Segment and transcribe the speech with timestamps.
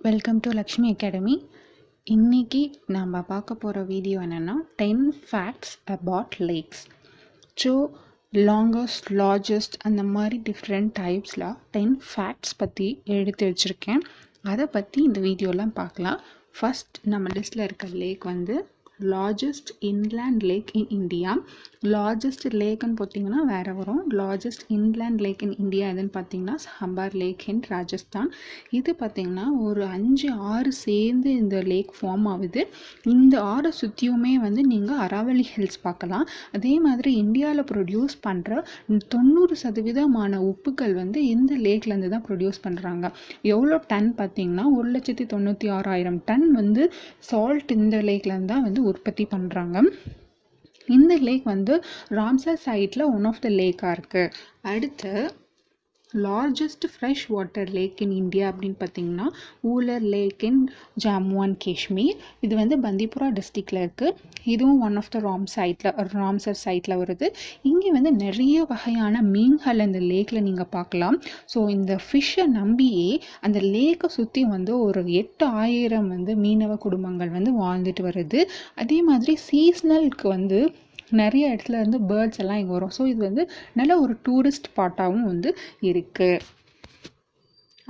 [0.00, 1.34] Welcome to Lakshmi academy
[2.06, 6.80] இன்றைக்கி நம்ம பார்க்க போகிற வீடியோ என்னென்னா ten facts about lakes
[7.56, 7.72] so
[8.32, 14.02] longest largest அந்த மாதிரி டிஃப்ரெண்ட் டைப்ஸில் டென் ஃபேக்ட்ஸ் பற்றி எடுத்து வச்சுருக்கேன்.
[14.44, 16.18] அதை பற்றி இந்த வீடியோலாம் பார்க்கலாம்.
[16.54, 18.56] ஃபஸ்ட் நம்ம லிஸ்ட்டில் இருக்க லேக் வந்து
[19.14, 21.32] largest inland lake in India
[21.94, 24.00] largest லேக்குன்னு பார்த்தீங்கன்னா வேறு வரும்.
[24.20, 28.28] Largest inland lake in India எதுன்னு பார்த்தீங்கன்னா சம்பார் லேக் இன் ராஜஸ்தான்
[28.78, 32.62] இது பார்த்திங்கன்னா ஒரு அஞ்சு ஆறு சேர்ந்து இந்த லேக் ஃபார்ம் ஆகுது.
[33.14, 36.26] இந்த ஆறை சுற்றியுமே வந்து நீங்கள் அராவலி ஹில்ஸ் பார்க்கலாம்.
[36.58, 38.48] அதே மாதிரி இந்தியாவில் ப்ரொடியூஸ் பண்ணுற
[39.14, 43.06] தொண்ணூறு சதவீதமான உப்புக்கள் வந்து இந்த லேக்லேருந்து தான் ப்ரொடியூஸ் பண்ணுறாங்க
[43.52, 46.82] எவ்வளோ டன் பார்த்தீங்கன்னா ஒரு லட்சத்தி தொண்ணூற்றி ஆறாயிரம் டன் வந்து
[47.30, 49.78] சால்ட் இந்த லேக்லேருந்து தான் வந்து உற்பத்தி பண்ணுறாங்க
[50.88, 51.74] இந்த லேக் வந்து
[52.10, 54.32] ராம்சர் சைட்டில் ஒன் ஆஃப் த லேக்காக இருக்குது
[54.68, 55.12] அடுத்து
[56.14, 59.26] largest fresh water lake in India அப்படின்னு பார்த்தீங்கன்னா
[59.72, 60.60] Wular lake in
[61.04, 66.58] Jammu and Kashmir இது வந்து பந்திபுரா டிஸ்ட்ரிக்டில் இருக்குது இதுவும் ஒன் ஆஃப் த ராம் சைட்டில் ராம்சர்
[66.64, 67.26] சைட்டில் வருது.
[67.62, 71.18] இங்கே வந்து நிறைய வகையான மீன்கள் இந்த லேக்கில் நீங்கள் பார்க்கலாம்.
[71.54, 77.52] ஸோ இந்த ஃபிஷ்ஷை நம்பியே அந்த லேக்கை சுற்றி வந்து ஒரு எட்டு ஆயிரம் வந்து மீனவ குடும்பங்கள் வந்து
[77.62, 78.40] வாழ்ந்துட்டு வருது.
[78.74, 80.60] அதே மாதிரி சீஸ்னலுக்கு வந்து
[81.22, 82.94] நிறைய இடத்துல இருந்து பேர்ட்ஸ் எல்லாம் இங்கே வரும்.
[82.98, 83.44] ஸோ இது வந்து
[83.80, 85.52] நல்ல ஒரு டூரிஸ்ட் ஸ்பாட்டாகவும் வந்து
[85.90, 86.40] இருக்குது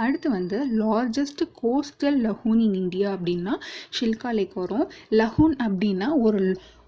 [0.04, 3.54] அடுத்து வந்து largest coastal lagoon in India அப்படின்னா
[3.96, 4.86] ஷில்கா லேக் வரும்.
[5.20, 6.42] லஹூன் அப்படின்னா ஒரு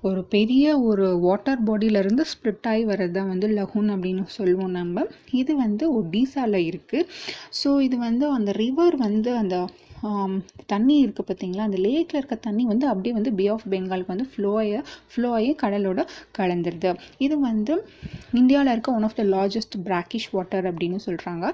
[0.09, 5.05] ஒரு பெரிய ஒரு வாட்டர் பாடியிலேருந்து ஸ்ப்ரிட் ஆகி வர்றது தான் வந்து லஹூன் அப்படின்னு சொல்லுவோம் நம்ம.
[5.41, 7.09] இது வந்து ஒடிசாவில் இருக்குது
[7.61, 9.57] ஸோ இது வந்து அந்த ரிவர் வந்து அந்த
[10.73, 14.53] தண்ணி இருக்குது பார்த்தீங்களா அந்த லேக்கில் இருக்க தண்ணி வந்து அப்படியே வந்து பே ஆஃப் பெங்காலுக்கு வந்து ஃப்ளோ
[14.61, 14.73] ஆகி
[15.13, 16.01] ஃப்ளோ ஆகி கடலோட
[16.39, 16.91] கலந்துருது.
[17.27, 17.75] இது வந்து
[18.41, 21.45] இந்தியாவில் இருக்க one of the largest brackish water அப்படின்னு சொல்கிறாங்க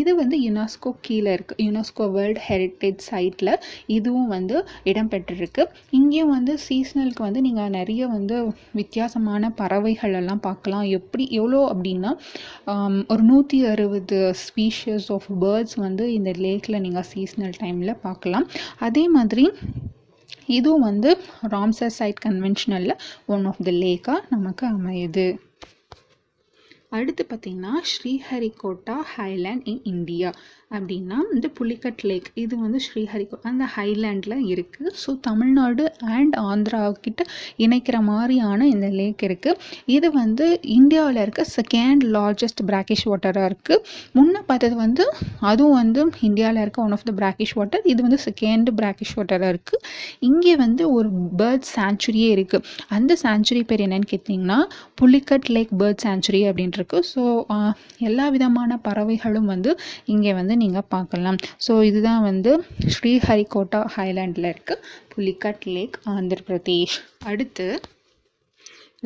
[0.00, 3.52] இது வந்து யுனெஸ்கோ கீழே இருக்குது யுனெஸ்கோ வேர்ல்டு ஹெரிட்டேஜ் சைட்டில்
[3.96, 4.56] இதுவும் வந்து
[4.92, 5.62] இடம்பெற்றிருக்கு
[5.98, 8.36] இங்கேயும் வந்து சீஸ்னலுக்கு வந்து நீங்கள் நிறைய வந்து
[8.80, 10.86] வித்தியாசமான பறவைகள் எல்லாம் பார்க்கலாம்.
[10.98, 12.10] எப்படி எவ்வளோ அப்படின்னா
[13.12, 18.46] ஒரு நூற்றி அறுபது ஸ்பீஷஸ் ஆஃப் பேர்ட்ஸ் வந்து இந்த லேக்கில் நீங்கள் சீஸ்னல் டைமில் பார்க்கலாம்.
[18.78, 19.52] அதே மாதிரி
[20.46, 21.18] இதுவும் வந்து
[21.48, 25.26] ராம்சர் சைட் கன்வென்ஷனலில் ஒன் ஆஃப் த லேக்காக நமக்கு அமையுது.
[26.96, 30.30] அடுத்து பார்த்திங்கன்னா ஸ்ரீஹரிகோட்டா ஹைலேண்ட் இன் இந்தியா
[30.70, 37.22] அப்படின்னா இந்த புலிக்கட் லேக் இது வந்து ஸ்ரீஹரிகோ அந்த ஹைலேண்டில் இருக்குது ஸோ தமிழ்நாடு அண்ட் ஆந்திராக்கிட்ட
[37.58, 40.46] இணைக்கிற மாதிரியான இந்த லேக் இருக்குது இது வந்து
[40.76, 45.06] இந்தியாவில் இருக்க செகண்ட் லார்ஜஸ்ட் பிராக்கிஷ் வாட்டராக இருக்குது முன்னே பார்த்தது வந்து
[45.44, 49.82] அதுவும் வந்து இந்தியாவில் இருக்க one of the brackish water இது வந்து செகண்ட் பிராக்கிஷ் வாட்டராக இருக்குது
[50.22, 51.08] இங்கே வந்து ஒரு
[51.38, 54.58] பேர்ட் சேஞ்சுரியே இருக்குது அந்த சேஞ்சுரி பேர் என்னன்னு கேட்டிங்கன்னா
[55.00, 57.22] புலிக்கட் லேக் பேர்ட் சேஞ்சுரி அப்படின்ட்டு இருக்குது ஸோ
[58.08, 59.70] எல்லா விதமான பறவைகளும் வந்து
[60.14, 61.38] இங்கே வந்து நீங்கள் பார்க்கலாம்.
[61.66, 62.50] ஸோ இதுதான் வந்து
[62.94, 64.82] ஸ்ரீஹரிகோட்டா ஹைலாண்டில் இருக்குது
[65.14, 66.96] புலிகட் லேக் ஆந்திர பிரதேஷ்.
[67.30, 67.68] அடுத்து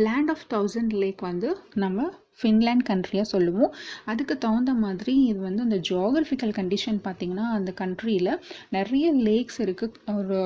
[0.07, 1.49] லேண்ட் ஆஃப் தௌசண்ட் லேக் வந்து
[1.85, 2.09] நம்ம
[2.41, 3.73] ஃபின்லேண்ட் கண்ட்ரியாக சொல்லுவோம்.
[4.11, 8.31] அதுக்கு தகுந்த மாதிரி இது வந்து அந்த ஜியாகிரபிக்கல் கண்டிஷன் பார்த்திங்கன்னா அந்த கண்ட்ரியில்
[8.77, 10.39] நிறைய லேக்ஸ் இருக்குது ஒரு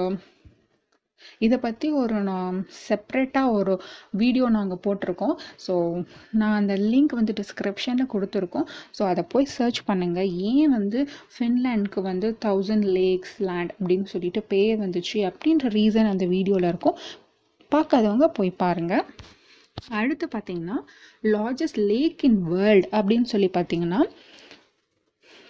[1.47, 3.75] இதை பற்றி ஒரு நான் செப்ரேட்டாக ஒரு
[4.23, 5.35] வீடியோ நாங்கள் போட்டிருக்கோம்.
[5.67, 5.75] ஸோ
[6.41, 8.67] நான் அந்த லிங்க் வந்து டிஸ்கிரிப்ஷனில் கொடுத்துருக்கோம்.
[8.99, 11.01] ஸோ அதை போய் சர்ச் பண்ணுங்கள் ஏன் வந்து
[11.35, 16.99] ஃபின்லேண்டுக்கு வந்து தௌசண்ட் லேக்ஸ் லேண்ட் அப்படின்னு சொல்லிட்டு பேர் வந்துச்சு அப்படின்ற ரீசன் அந்த வீடியோவில் இருக்கும்.
[17.73, 19.07] பார்க்காதவங்க போய் பாருங்கள்
[19.99, 20.77] அடுத்து பார்த்தீங்கன்னா
[21.35, 24.01] லார்ஜஸ்ட் லேக் இன் வேர்ல்ட் அப்படின்னு சொல்லி பார்த்தீங்கன்னா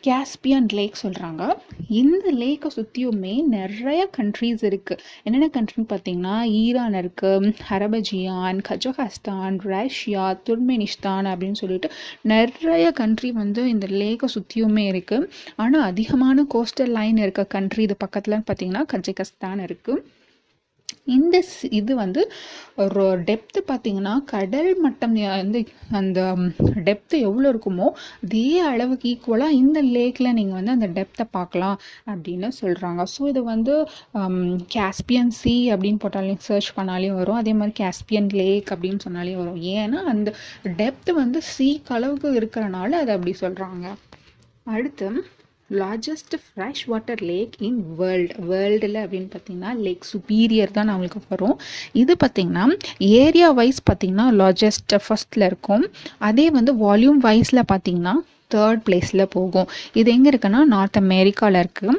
[0.05, 1.43] கேஸ்பியன் லேக் சொல்கிறாங்க
[1.95, 11.29] இந்த லேக்கை சுற்றியுமே நிறைய கண்ட்ரீஸ் இருக்குது என்னென்ன கண்ட்ரின்னு பார்த்தீங்கன்னா ஈரான் இருக்குது அரபஜியான் கஜகஸ்தான் ரஷ்யா துர்மெனிஸ்தான்
[11.31, 11.91] அப்படின்னு சொல்லிட்டு
[12.25, 18.39] நிறைய கண்ட்ரி வந்து இந்த லேக்கை சுற்றியுமே இருக்குது ஆனால் அதிகமான கோஸ்டல் லைன் இருக்க கண்ட்ரி இது பக்கத்தில்
[18.43, 20.03] பார்த்தீங்கன்னா கஜகஸ்தான் இருக்குது
[21.07, 21.37] இந்த
[21.79, 22.21] இது வந்து
[22.83, 25.61] ஒரு டெப்த்து பார்த்திங்கன்னா கடல் மட்டம் வந்து
[25.99, 26.21] அந்த
[26.87, 27.89] டெப்த்து எவ்வளோ இருக்குமோ
[28.25, 31.77] அதே அளவுக்கு ஈக்குவலாக இந்த லேக்கில் நீங்கள் வந்து அந்த டெப்த்தை பார்க்கலாம்
[32.13, 33.75] அப்படின்னு சொல்கிறாங்க ஸோ இது வந்து
[34.77, 37.41] காஸ்பியன் சி அப்படின்னு போட்டாலே சர்ச் பண்ணாலையும் வரும்.
[37.43, 39.61] அதே மாதிரி காஸ்பியன் லேக் அப்படின்னு சொன்னாலே வரும்.
[39.77, 40.29] ஏன்னா அந்த
[40.81, 43.87] டெப்த்து வந்து சீக்கு அளவுக்கு இருக்கிறனால அதை அப்படி சொல்கிறாங்க
[44.75, 45.07] அடுத்து
[45.71, 51.57] largest fresh water lake in world வேர்ல்டில் அப்படின்னு பார்த்தீங்கன்னா லேக் சுப்பீரியர் தான் நம்மளுக்கு வரும்.
[51.93, 52.65] இது பார்த்திங்கன்னா
[52.99, 55.85] ஏரியா வைஸ் பார்த்திங்கன்னா லார்ஜஸ்ட் ஃபஸ்ட்டில் இருக்கும்.
[56.19, 58.15] அதே வந்து வால்யூம் வைஸில் பார்த்திங்கன்னா
[58.55, 59.71] தேர்ட் பிளேஸில் போகும்.
[60.01, 61.95] இது எங்கே இருக்குன்னா நார்த் அமெரிக்காவில் இருக்குது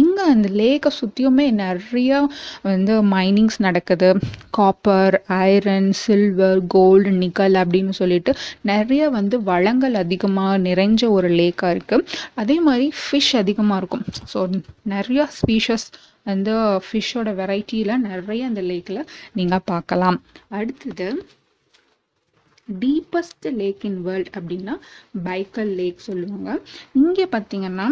[0.00, 2.18] இங்கே அந்த லேக்கை சுற்றியுமே நிறையா
[2.68, 4.10] வந்து மைனிங்ஸ் நடக்குது.
[4.58, 5.16] Copper
[5.48, 8.34] iron silver gold nickel அப்படின்னு சொல்லிட்டு
[8.72, 12.06] நிறைய வந்து வளங்கள் அதிகமாக நிறைஞ்ச ஒரு லேக்காக இருக்குது
[12.42, 14.06] அதே மாதிரி ஃபிஷ் அதிகமாக இருக்கும்.
[14.34, 14.40] ஸோ
[14.94, 15.88] நிறையா ஸ்பீஷஸ்
[16.30, 16.54] வந்து
[16.86, 19.06] ஃபிஷ்ஷோட வெரைட்டியில் நிறைய அந்த லேக்கில்
[19.38, 20.18] நீங்கள் பார்க்கலாம்.
[20.58, 21.08] அடுத்தது
[22.68, 24.74] டீப்பஸ்ட் லேக் இன் வேர்ல்ட் அப்படின்னா
[25.28, 26.50] பைக்கல் லேக் சொல்லுவாங்க.
[27.00, 27.88] இங்கே பார்த்தீங்கன்னா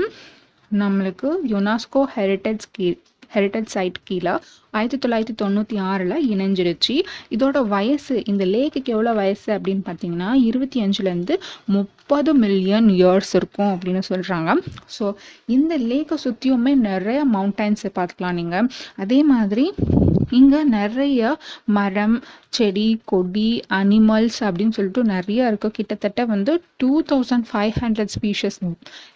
[0.73, 2.87] நம்மளுக்கு யுனெஸ்கோ ஹெரிட்டேஜ் கீ
[3.35, 4.35] ஹெரிட்டேஜ் சைட் கீழே
[4.71, 6.95] ஆயிரத்தி தொள்ளாயிரத்தி தொண்ணூற்றி ஆறில் இணைஞ்சிருச்சு.
[7.31, 11.37] இதோட வயசு இந்த லேக்குக்கு எவ்வளோ வயசு அப்படின்னு பார்த்தீங்கன்னா இருபத்தி அஞ்சுலேருந்து
[11.67, 14.51] முப்பது மில்லியன் இயர்ஸ் இருக்கும் அப்படின்னு சொல்கிறாங்க
[14.99, 15.15] ஸோ
[15.47, 19.67] இந்த லேக்கை சுற்றியுமே நிறைய மவுண்டைன்ஸை பார்த்துக்கலாம் நீங்கள் அதே மாதிரி
[20.31, 22.17] இங்கே நிறைய மரம்
[22.49, 28.59] செடி கொடி அனிமல்ஸ் அப்படின்னு சொல்லிட்டு நிறைய இருக்கும் கிட்டத்தட்ட வந்து two thousand five hundred species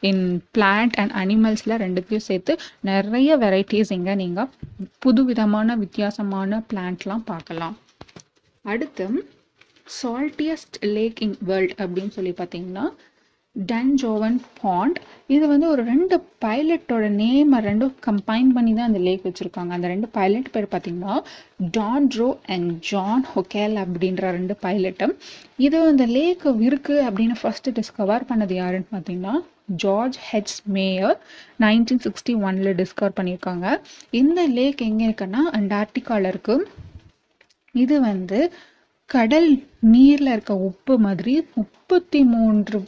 [0.00, 0.22] in
[0.58, 4.48] plant and அனிமல்ஸில் ரெண்டுத்தையும் சேர்த்து நிறைய வெரைட்டிஸ் இங்கே நீங்கள்
[5.42, 7.76] விதமான வித்தியாசமான பிளான்ட்லாம் பார்க்கலாம்.
[8.64, 9.04] அடுத்து
[10.00, 12.84] சால்ட்டியஸ்ட் லேக் இன் வேர்ல்ட் அப்படின்னு சொல்லி பார்த்தீங்கன்னா
[13.56, 14.98] டன்ஜோவன் பாண்ட்
[15.34, 19.72] இது வந்து ஒரு ரெண்டு பைலட்டோட நேமை ரெண்டும் கம்பைன் பண்ணி தான் அந்த லேக் வச்சுருக்காங்க.
[19.76, 21.16] அந்த ரெண்டு பைலட் பேர் பார்த்தீங்கன்னா
[21.78, 25.14] டான்ட்ரோ அண்ட் ஜான் ஹொக்கேல் அப்படின்ற ரெண்டு பைலட்டும்
[25.66, 29.36] இது அந்த லேக் இருக்குது அப்படின்னு ஃபஸ்ட்டு டிஸ்கவர் பண்ணது யாருன்னு பார்த்தீங்கன்னா
[29.68, 31.16] George H Mayer
[31.64, 33.66] nineteen sixty ஒனில் டிஸ்கவர் பண்ணியிருக்காங்க.
[34.20, 36.68] இந்த லேக் எங்கே இருக்குன்னா அண்டார்டிகாவில் இருக்குது
[37.74, 38.40] இது வந்து
[39.10, 39.50] கடல்
[39.94, 42.78] நீரில் இருக்க உப்பு மாதிரி முப்பத்தி மூன்று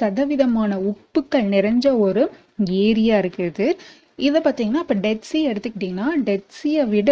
[0.00, 2.22] சதவீதமான உப்புக்கள் நிறைஞ்ச ஒரு
[2.84, 3.68] ஏரியா இருக்குது
[4.26, 4.40] இதை.
[4.46, 7.10] பார்த்தீங்கன்னா இப்போ டெட் சி எடுத்துக்கிட்டிங்கன்னா டெட்ஸியை விட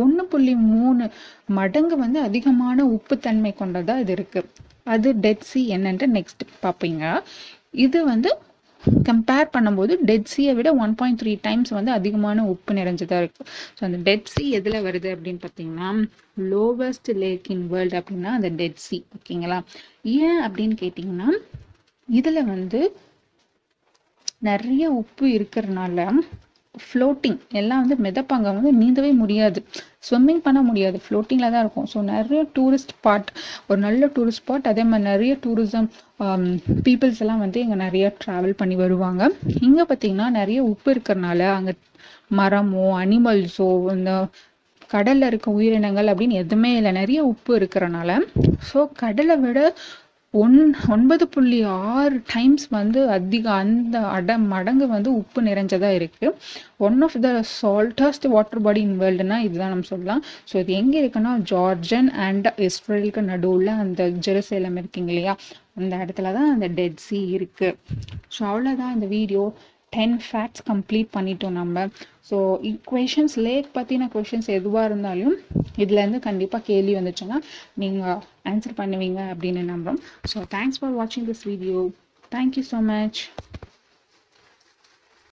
[0.00, 1.04] ஒன்று புள்ளி மூணு
[1.58, 4.50] மடங்கு வந்து அதிகமான உப்புத்தன்மை கொண்டதாக இது இருக்குது
[4.94, 7.04] அது டெட் சி என்னன்ட்டு நெக்ஸ்ட் பார்ப்பீங்க.
[7.74, 8.30] இது வந்து
[9.06, 13.80] கம்பேர் பண்ணும்போது டெட் சியை விட ஒன் பாயிண்ட் த்ரீ டைம்ஸ் வந்து அதிகமான உப்பு நிறைஞ்சதாக இருக்குது ஸோ
[13.84, 15.88] அந்த டெட் சி எதில் வருது அப்படின்னு பார்த்தீங்கன்னா
[16.50, 19.58] லோவஸ்ட் லேக் இன் வேர்ல்டு அப்படின்னா அந்த டெட் சி ஓகேங்களா
[20.18, 21.28] ஏன் அப்படின்னு கேட்டிங்கன்னா
[22.08, 22.80] இதில் வந்து
[24.42, 26.00] நிறைய உப்பு இருக்கிறனால
[26.86, 28.46] ஃப்ளோட்டிங் எல்லாம் வந்து மிதப்பாங்க.
[28.56, 29.60] வந்து நீந்தவே முடியாது.
[30.08, 30.98] ஸ்விம்மிங் பண்ண முடியாது.
[31.04, 31.88] ஃப்ளோட்டிங்கில் தான் இருக்கும்.
[31.92, 33.28] ஸோ நிறைய டூரிஸ்ட் ஸ்பாட்
[33.68, 35.88] ஒரு நல்ல டூரிஸ்ட் ஸ்பாட் அதே மாதிரி நிறைய டூரிசம்
[36.86, 39.22] பீப்புள்ஸ் um, எல்லாம் வந்து இங்கே நிறைய ட்ராவல் பண்ணி வருவாங்க.
[39.68, 41.74] இங்கே பார்த்தீங்கன்னா நிறைய உப்பு இருக்கிறனால அங்கே
[42.40, 44.12] மரமோ அனிமல்ஸோ இந்த
[44.90, 46.92] கடலில் இருக்க உயிரினங்கள் அப்படின்னு எதுவுமே இல்லை.
[47.00, 48.10] நிறைய உப்பு இருக்கிறனால.
[48.70, 49.58] ஸோ கடலை விட
[50.34, 50.56] ஒன்
[50.94, 51.56] ஒன்பது புள்ளி
[51.92, 56.36] ஆறு டைம்ஸ் வந்து அதிக அந்த அட மடங்கு வந்து உப்பு நிறைஞ்சதாக இருக்குது
[56.86, 57.30] one of the
[57.60, 60.22] saltiest water body in வேர்ல்டுனா இதுதான் நம்ம சொல்லலாம்.
[60.50, 65.34] ஸோ இது எங்கே இருக்குன்னா ஜார்ஜன் அண்ட் இஸ்ரேலுக்கு நடுவில் அந்த ஜெருசேலம் இருக்கீங்க இல்லையா?
[65.78, 67.76] அந்த இடத்துல தான் அந்த டெட் சி இருக்குது
[68.36, 69.44] ஸோ அவ்வளோதான் இந்த வீடியோ
[69.92, 71.84] டென் ஃபேக்ட்ஸ் கம்ப்ளீட் பண்ணிட்டோம் நம்ம.
[72.28, 72.36] ஸோ
[72.70, 75.36] இக்குவேஷன்ஸ் லேக் பற்றின கொஷின்ஸ் எதுவாக இருந்தாலும்
[75.84, 77.38] இதுலேருந்து கண்டிப்பாக கேள்வி வந்துச்சுன்னா
[77.82, 78.20] நீங்கள்
[78.52, 80.00] ஆன்சர் பண்ணுவீங்க அப்படின்னு நம்புகிறோம்
[80.32, 81.80] ஸோ தேங்க்ஸ் ஃபார் வாட்சிங் this video
[82.32, 83.20] thank you so much